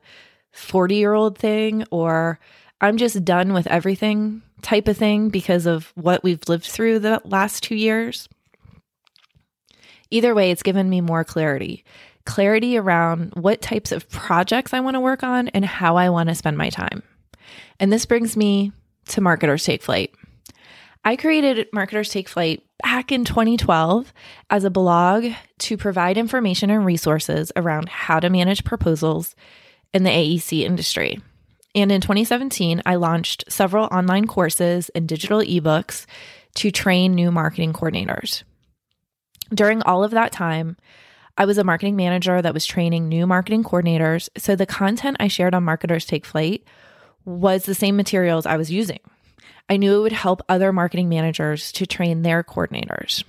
40 0.51 0.95
year 0.95 1.13
old 1.13 1.37
thing 1.37 1.85
or 1.91 2.39
I'm 2.79 2.97
just 2.97 3.23
done 3.23 3.53
with 3.53 3.67
everything 3.67 4.41
type 4.61 4.87
of 4.87 4.97
thing 4.97 5.29
because 5.29 5.65
of 5.65 5.91
what 5.95 6.23
we've 6.23 6.47
lived 6.47 6.65
through 6.65 6.99
the 6.99 7.21
last 7.23 7.63
two 7.63 7.75
years. 7.75 8.27
Either 10.09 10.35
way, 10.35 10.51
it's 10.51 10.63
given 10.63 10.89
me 10.89 11.01
more 11.01 11.23
clarity 11.23 11.85
clarity 12.25 12.77
around 12.77 13.33
what 13.35 13.61
types 13.61 13.91
of 13.91 14.09
projects 14.09 14.73
I 14.73 14.79
want 14.79 14.95
to 14.95 14.99
work 14.99 15.23
on 15.23 15.47
and 15.49 15.65
how 15.65 15.97
I 15.97 16.09
want 16.09 16.29
to 16.29 16.35
spend 16.35 16.57
my 16.57 16.69
time. 16.69 17.03
And 17.79 17.91
this 17.91 18.05
brings 18.05 18.37
me 18.37 18.71
to 19.07 19.21
Marketers 19.21 19.65
Take 19.65 19.81
Flight. 19.81 20.13
I 21.03 21.15
created 21.15 21.67
Marketers 21.73 22.09
Take 22.09 22.29
Flight 22.29 22.63
back 22.83 23.11
in 23.11 23.25
2012 23.25 24.13
as 24.49 24.63
a 24.63 24.69
blog 24.69 25.25
to 25.59 25.77
provide 25.77 26.17
information 26.17 26.69
and 26.69 26.85
resources 26.85 27.51
around 27.55 27.89
how 27.89 28.19
to 28.19 28.29
manage 28.29 28.63
proposals 28.63 29.35
in 29.93 30.03
the 30.03 30.09
AEC 30.09 30.61
industry. 30.61 31.19
And 31.73 31.91
in 31.91 32.01
2017, 32.01 32.81
I 32.85 32.95
launched 32.95 33.45
several 33.49 33.85
online 33.85 34.27
courses 34.27 34.89
and 34.89 35.07
digital 35.07 35.39
ebooks 35.39 36.05
to 36.55 36.71
train 36.71 37.15
new 37.15 37.31
marketing 37.31 37.73
coordinators. 37.73 38.43
During 39.53 39.81
all 39.83 40.03
of 40.03 40.11
that 40.11 40.31
time, 40.31 40.77
I 41.37 41.45
was 41.45 41.57
a 41.57 41.63
marketing 41.63 41.95
manager 41.95 42.41
that 42.41 42.53
was 42.53 42.65
training 42.65 43.07
new 43.07 43.25
marketing 43.25 43.63
coordinators. 43.63 44.29
So 44.37 44.55
the 44.55 44.65
content 44.65 45.17
I 45.19 45.27
shared 45.27 45.55
on 45.55 45.63
Marketers 45.63 46.05
Take 46.05 46.25
Flight 46.25 46.63
was 47.23 47.63
the 47.63 47.75
same 47.75 47.95
materials 47.95 48.45
I 48.45 48.57
was 48.57 48.71
using. 48.71 48.99
I 49.69 49.77
knew 49.77 49.97
it 49.97 50.01
would 50.01 50.11
help 50.11 50.41
other 50.49 50.73
marketing 50.73 51.07
managers 51.07 51.71
to 51.73 51.85
train 51.85 52.21
their 52.21 52.43
coordinators. 52.43 53.23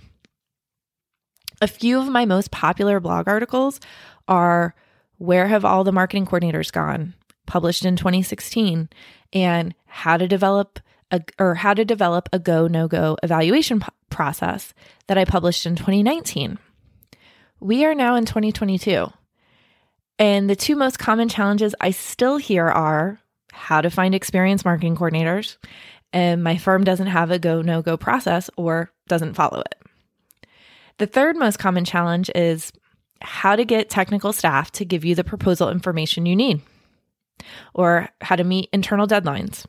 A 1.61 1.69
few 1.69 2.01
of 2.01 2.09
my 2.09 2.25
most 2.25 2.51
popular 2.51 2.99
blog 2.99 3.29
articles 3.29 3.79
are 4.27 4.75
Where 5.19 5.49
Have 5.49 5.65
All 5.65 5.85
the 5.85 5.93
Marketing 5.93 6.27
Coordinators 6.27 6.73
Gone? 6.73 7.15
published 7.47 7.85
in 7.85 7.97
2016, 7.97 8.89
and 9.33 9.75
How 9.87 10.17
to 10.17 10.27
Develop 10.27 10.79
a, 11.13 11.21
or 11.39 11.55
how 11.55 11.75
to 11.75 11.85
develop 11.85 12.29
a 12.33 12.39
go 12.39 12.67
no 12.67 12.89
go 12.89 13.17
evaluation 13.23 13.83
process 14.11 14.73
that 15.07 15.19
I 15.19 15.25
published 15.25 15.67
in 15.67 15.77
2019. 15.77 16.59
We 17.61 17.85
are 17.85 17.95
now 17.95 18.17
in 18.17 18.25
2022. 18.25 19.13
And 20.19 20.49
the 20.49 20.57
two 20.57 20.75
most 20.75 20.99
common 20.99 21.29
challenges 21.29 21.75
I 21.81 21.91
still 21.91 22.39
hear 22.39 22.67
are 22.67 23.21
how 23.53 23.81
to 23.83 23.91
find 23.91 24.15
experienced 24.15 24.65
marketing 24.65 24.97
coordinators, 24.97 25.59
and 26.13 26.43
my 26.43 26.57
firm 26.57 26.85
doesn't 26.85 27.09
have 27.09 27.31
a 27.31 27.39
go 27.39 27.61
no 27.63 27.83
go 27.83 27.97
process 27.97 28.49
or 28.57 28.91
doesn't 29.09 29.35
follow 29.35 29.61
it. 29.61 29.75
The 30.99 31.07
third 31.07 31.37
most 31.37 31.59
common 31.59 31.85
challenge 31.85 32.31
is 32.35 32.73
how 33.25 33.57
to 33.57 33.65
get 33.65 33.91
technical 33.91 34.33
staff 34.33 34.71
to 34.73 34.85
give 34.85 35.05
you 35.05 35.15
the 35.15 35.25
proposal 35.25 35.69
information 35.69 36.27
you 36.27 36.37
need 36.37 36.61
or 37.75 38.09
how 38.21 38.37
to 38.37 38.45
meet 38.45 38.69
internal 38.73 39.07
deadlines. 39.07 39.65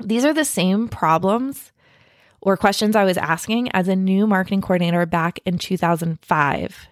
These 0.00 0.24
are 0.24 0.32
the 0.32 0.44
same 0.44 0.88
problems 0.88 1.72
or 2.40 2.56
questions 2.56 2.94
I 2.94 3.04
was 3.04 3.16
asking 3.16 3.70
as 3.72 3.88
a 3.88 3.96
new 3.96 4.26
marketing 4.26 4.60
coordinator 4.60 5.06
back 5.06 5.40
in 5.46 5.58
2005. 5.58 6.88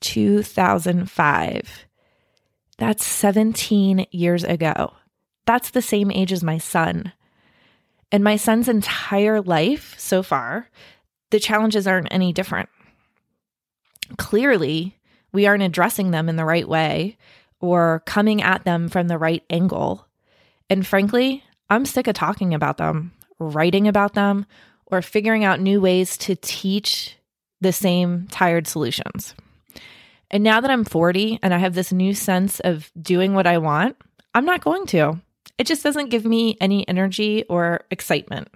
2005. 0.00 1.86
That's 2.78 3.04
17 3.04 4.06
years 4.10 4.44
ago. 4.44 4.92
That's 5.46 5.70
the 5.70 5.82
same 5.82 6.10
age 6.10 6.32
as 6.32 6.42
my 6.42 6.58
son. 6.58 7.12
And 8.10 8.24
my 8.24 8.36
son's 8.36 8.68
entire 8.68 9.40
life 9.40 9.94
so 9.98 10.22
far, 10.22 10.68
the 11.30 11.40
challenges 11.40 11.86
aren't 11.86 12.12
any 12.12 12.32
different. 12.32 12.68
Clearly, 14.18 14.98
we 15.32 15.46
aren't 15.46 15.62
addressing 15.62 16.10
them 16.10 16.28
in 16.28 16.36
the 16.36 16.44
right 16.44 16.68
way 16.68 17.16
or 17.60 18.02
coming 18.06 18.42
at 18.42 18.64
them 18.64 18.88
from 18.88 19.08
the 19.08 19.18
right 19.18 19.42
angle. 19.50 20.06
And 20.68 20.86
frankly, 20.86 21.42
I'm 21.70 21.86
sick 21.86 22.06
of 22.06 22.14
talking 22.14 22.54
about 22.54 22.76
them, 22.76 23.12
writing 23.38 23.88
about 23.88 24.14
them, 24.14 24.46
or 24.86 25.02
figuring 25.02 25.44
out 25.44 25.60
new 25.60 25.80
ways 25.80 26.16
to 26.18 26.36
teach 26.36 27.16
the 27.60 27.72
same 27.72 28.28
tired 28.30 28.66
solutions. 28.66 29.34
And 30.30 30.44
now 30.44 30.60
that 30.60 30.70
I'm 30.70 30.84
40 30.84 31.38
and 31.42 31.54
I 31.54 31.58
have 31.58 31.74
this 31.74 31.92
new 31.92 32.14
sense 32.14 32.60
of 32.60 32.90
doing 33.00 33.34
what 33.34 33.46
I 33.46 33.58
want, 33.58 33.96
I'm 34.34 34.44
not 34.44 34.64
going 34.64 34.86
to. 34.86 35.20
It 35.58 35.66
just 35.66 35.82
doesn't 35.82 36.10
give 36.10 36.24
me 36.24 36.56
any 36.60 36.86
energy 36.88 37.44
or 37.48 37.84
excitement. 37.90 38.48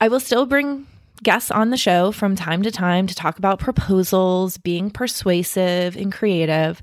I 0.00 0.08
will 0.08 0.20
still 0.20 0.46
bring 0.46 0.86
guests 1.22 1.50
on 1.50 1.70
the 1.70 1.76
show 1.76 2.12
from 2.12 2.36
time 2.36 2.62
to 2.62 2.70
time 2.70 3.06
to 3.06 3.14
talk 3.14 3.38
about 3.38 3.58
proposals, 3.58 4.58
being 4.58 4.90
persuasive 4.90 5.96
and 5.96 6.12
creative. 6.12 6.82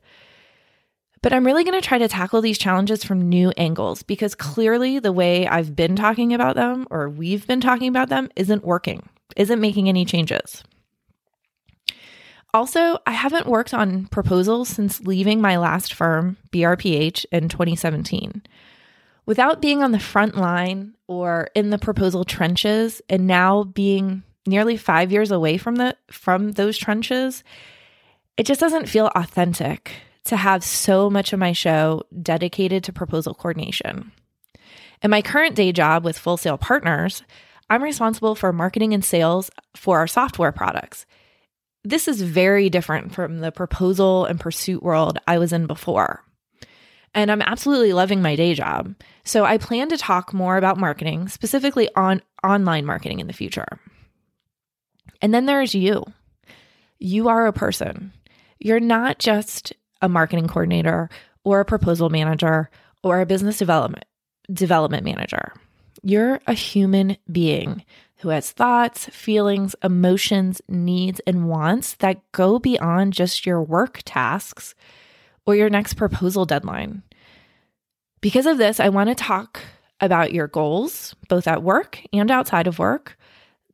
But 1.21 1.33
I'm 1.33 1.45
really 1.45 1.63
going 1.63 1.79
to 1.79 1.87
try 1.87 1.97
to 1.97 2.07
tackle 2.07 2.41
these 2.41 2.57
challenges 2.57 3.03
from 3.03 3.29
new 3.29 3.51
angles 3.57 4.03
because 4.03 4.35
clearly 4.35 4.99
the 4.99 5.11
way 5.11 5.47
I've 5.47 5.75
been 5.75 5.95
talking 5.95 6.33
about 6.33 6.55
them 6.55 6.85
or 6.91 7.09
we've 7.09 7.47
been 7.47 7.61
talking 7.61 7.87
about 7.87 8.09
them 8.09 8.29
isn't 8.35 8.63
working, 8.63 9.09
isn't 9.35 9.59
making 9.59 9.89
any 9.89 10.05
changes. 10.05 10.63
Also, 12.53 12.99
I 13.05 13.11
haven't 13.11 13.47
worked 13.47 13.73
on 13.73 14.05
proposals 14.05 14.69
since 14.69 15.01
leaving 15.01 15.41
my 15.41 15.57
last 15.57 15.93
firm, 15.93 16.37
BRPH, 16.51 17.25
in 17.31 17.49
2017. 17.49 18.43
Without 19.25 19.61
being 19.61 19.81
on 19.81 19.91
the 19.91 19.99
front 19.99 20.37
line 20.37 20.93
or 21.07 21.49
in 21.55 21.71
the 21.71 21.79
proposal 21.79 22.23
trenches 22.23 23.01
and 23.09 23.25
now 23.25 23.63
being 23.63 24.23
nearly 24.47 24.77
5 24.77 25.11
years 25.11 25.31
away 25.31 25.57
from 25.57 25.75
the 25.75 25.95
from 26.11 26.53
those 26.53 26.77
trenches, 26.77 27.43
it 28.37 28.45
just 28.45 28.59
doesn't 28.59 28.89
feel 28.89 29.11
authentic 29.15 29.93
to 30.25 30.35
have 30.35 30.63
so 30.63 31.09
much 31.09 31.33
of 31.33 31.39
my 31.39 31.51
show 31.51 32.03
dedicated 32.21 32.83
to 32.83 32.93
proposal 32.93 33.33
coordination. 33.33 34.11
In 35.01 35.11
my 35.11 35.21
current 35.21 35.55
day 35.55 35.71
job 35.71 36.03
with 36.03 36.17
Full 36.17 36.37
Sail 36.37 36.57
Partners, 36.57 37.21
I'm 37.69 37.83
responsible 37.83 38.35
for 38.35 38.51
marketing 38.51 38.93
and 38.93 39.03
sales 39.03 39.51
for 39.75 39.99
our 39.99 40.07
software 40.07 40.51
products 40.51 41.05
this 41.85 42.07
is 42.07 42.19
very 42.19 42.69
different 42.69 43.13
from 43.13 43.39
the 43.39 43.51
proposal 43.51 44.25
and 44.25 44.39
pursuit 44.39 44.81
world 44.81 45.19
I 45.27 45.37
was 45.37 45.53
in 45.53 45.67
before. 45.67 46.23
And 47.13 47.31
I'm 47.31 47.43
absolutely 47.43 47.93
loving 47.93 48.21
my 48.21 48.35
day 48.35 48.55
job. 48.55 48.95
So 49.23 49.45
I 49.45 49.59
plan 49.59 49.89
to 49.89 49.97
talk 49.97 50.33
more 50.33 50.57
about 50.57 50.79
marketing, 50.79 51.29
specifically 51.29 51.87
on 51.95 52.21
online 52.43 52.85
marketing 52.85 53.19
in 53.19 53.27
the 53.27 53.33
future. 53.33 53.79
And 55.21 55.33
then 55.33 55.45
there's 55.45 55.75
you. 55.75 56.03
You 56.99 57.27
are 57.29 57.47
a 57.47 57.53
person. 57.53 58.13
You're 58.59 58.79
not 58.79 59.19
just 59.19 59.73
a 60.01 60.09
marketing 60.09 60.47
coordinator 60.47 61.09
or 61.43 61.59
a 61.59 61.65
proposal 61.65 62.09
manager 62.09 62.69
or 63.03 63.21
a 63.21 63.25
business 63.25 63.57
development 63.57 64.05
development 64.51 65.03
manager. 65.03 65.53
You're 66.03 66.39
a 66.45 66.53
human 66.53 67.17
being 67.31 67.83
who 68.17 68.29
has 68.29 68.51
thoughts, 68.51 69.05
feelings, 69.07 69.75
emotions, 69.83 70.61
needs, 70.67 71.19
and 71.27 71.49
wants 71.49 71.95
that 71.95 72.21
go 72.31 72.59
beyond 72.59 73.13
just 73.13 73.45
your 73.45 73.61
work 73.61 74.01
tasks 74.05 74.75
or 75.45 75.55
your 75.55 75.69
next 75.69 75.95
proposal 75.95 76.45
deadline. 76.45 77.03
Because 78.21 78.45
of 78.45 78.57
this, 78.57 78.79
I 78.79 78.89
want 78.89 79.09
to 79.09 79.15
talk 79.15 79.61
about 79.99 80.33
your 80.33 80.47
goals, 80.47 81.15
both 81.27 81.47
at 81.47 81.63
work 81.63 82.01
and 82.13 82.31
outside 82.31 82.67
of 82.67 82.79
work, 82.79 83.17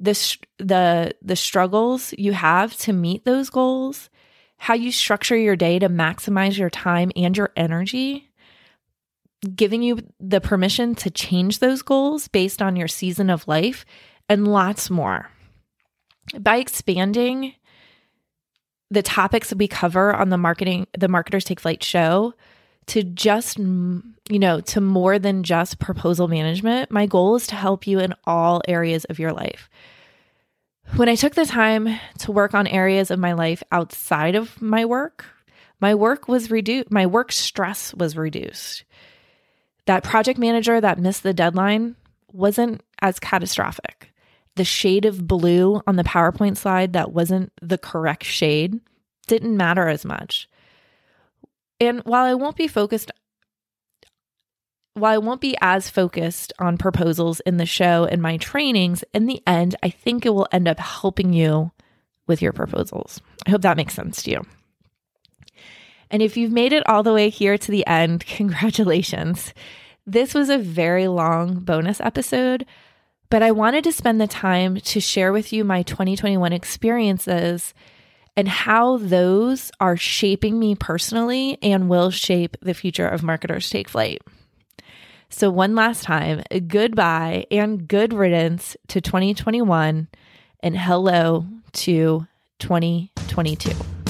the, 0.02 0.38
the, 0.58 1.16
the 1.22 1.36
struggles 1.36 2.14
you 2.18 2.34
have 2.34 2.76
to 2.80 2.94
meet 2.94 3.24
those 3.24 3.50
goals, 3.50 4.10
how 4.58 4.74
you 4.74 4.92
structure 4.92 5.38
your 5.38 5.56
day 5.56 5.80
to 5.80 5.90
maximize 5.90 6.58
your 6.58 6.70
time 6.70 7.12
and 7.16 7.38
your 7.38 7.52
energy, 7.56 8.30
giving 9.56 9.82
you 9.82 10.00
the 10.20 10.42
permission 10.42 10.96
to 10.96 11.10
change 11.10 11.60
those 11.60 11.82
goals 11.82 12.28
based 12.28 12.62
on 12.62 12.76
your 12.76 12.88
season 12.88 13.30
of 13.30 13.48
life 13.48 13.86
and 14.28 14.48
lots 14.48 14.90
more. 14.90 15.30
By 16.38 16.58
expanding 16.58 17.54
the 18.92 19.02
topics 19.02 19.50
that 19.50 19.58
we 19.58 19.68
cover 19.68 20.14
on 20.14 20.30
the 20.30 20.38
marketing 20.38 20.86
the 20.96 21.08
marketers 21.08 21.46
take 21.46 21.60
flight 21.60 21.84
show 21.84 22.34
to 22.88 23.02
just 23.02 23.58
you 23.58 24.04
know 24.30 24.60
to 24.60 24.82
more 24.82 25.18
than 25.18 25.44
just 25.44 25.80
proposal 25.80 26.28
management 26.28 26.92
my 26.92 27.06
goal 27.06 27.36
is 27.36 27.48
to 27.48 27.56
help 27.56 27.88
you 27.88 28.00
in 28.00 28.14
all 28.26 28.62
areas 28.68 29.06
of 29.06 29.18
your 29.18 29.32
life 29.32 29.70
when 30.96 31.10
i 31.10 31.16
took 31.16 31.36
the 31.36 31.46
time 31.46 32.00
to 32.18 32.32
work 32.32 32.54
on 32.54 32.68
areas 32.68 33.12
of 33.12 33.20
my 33.20 33.34
life 33.34 33.64
outside 33.72 34.36
of 34.36 34.62
my 34.62 34.86
work 34.86 35.26
my 35.80 35.96
work 35.96 36.28
was 36.28 36.52
reduced 36.52 36.92
my 36.92 37.06
work 37.06 37.32
stress 37.32 37.94
was 37.94 38.18
reduced 38.18 38.84
that 39.86 40.04
project 40.04 40.38
manager 40.38 40.80
that 40.80 41.00
missed 41.00 41.24
the 41.24 41.34
deadline 41.34 41.96
wasn't 42.32 42.82
as 43.02 43.20
catastrophic 43.20 44.12
the 44.56 44.66
shade 44.66 45.06
of 45.06 45.28
blue 45.28 45.82
on 45.88 45.96
the 45.96 46.04
PowerPoint 46.04 46.58
slide 46.58 46.94
that 46.94 47.14
wasn't 47.14 47.52
the 47.62 47.78
correct 47.78 48.24
shade 48.24 48.80
didn't 49.28 49.56
matter 49.56 49.88
as 49.88 50.04
much. 50.04 50.50
And 51.80 52.02
while 52.02 52.26
I 52.26 52.34
won't 52.34 52.58
be 52.58 52.68
focused 52.68 53.12
while 54.94 55.14
I 55.14 55.18
won't 55.18 55.42
be 55.42 55.56
as 55.62 55.90
focused 55.90 56.52
on 56.60 56.78
proposals 56.78 57.40
in 57.42 57.58
the 57.58 57.66
show 57.66 58.06
and 58.06 58.22
my 58.22 58.38
trainings, 58.38 59.04
in 59.14 59.26
the 59.26 59.42
end, 59.48 59.76
I 59.82 59.90
think 59.90 60.26
it 60.26 60.34
will 60.34 60.48
end 60.52 60.68
up 60.68 60.80
helping 60.80 61.34
you 61.34 61.72
with 62.28 62.42
your 62.42 62.54
proposals. 62.54 63.22
I 63.46 63.52
hope 63.52 63.62
that 63.62 63.78
makes 63.78 63.94
sense 63.94 64.22
to 64.24 64.32
you. 64.32 64.42
And 66.10 66.22
if 66.22 66.36
you've 66.36 66.52
made 66.52 66.74
it 66.74 66.88
all 66.88 67.04
the 67.04 67.14
way 67.14 67.30
here 67.30 67.58
to 67.58 67.72
the 67.72 67.88
end, 67.88 68.26
congratulations. 68.26 69.54
This 70.06 70.34
was 70.34 70.50
a 70.50 70.58
very 70.58 71.08
long 71.08 71.60
bonus 71.60 72.02
episode, 72.02 72.66
but 73.30 73.42
I 73.42 73.52
wanted 73.52 73.86
to 73.86 73.94
spend 73.94 74.20
the 74.20 74.28
time 74.28 74.76
to 74.78 75.00
share 75.00 75.32
with 75.32 75.54
you 75.54 75.64
my 75.64 75.84
2021 75.84 76.52
experiences 76.52 77.74
and 78.36 78.48
how 78.48 78.98
those 78.98 79.72
are 79.80 79.96
shaping 79.96 80.60
me 80.60 80.76
personally 80.76 81.58
and 81.62 81.90
will 81.90 82.12
shape 82.12 82.58
the 82.62 82.74
future 82.74 83.08
of 83.08 83.24
Marketers 83.24 83.70
Take 83.70 83.88
Flight. 83.88 84.22
So, 85.34 85.50
one 85.50 85.76
last 85.76 86.04
time, 86.04 86.44
goodbye 86.68 87.46
and 87.50 87.88
good 87.88 88.12
riddance 88.14 88.76
to 88.90 89.00
2021 89.00 90.10
and 90.62 90.78
hello 90.78 91.46
to 91.72 92.28
2022. 92.60 94.01